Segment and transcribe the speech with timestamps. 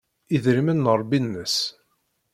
[0.35, 1.55] Idrimen d Ṛebbi-nnes.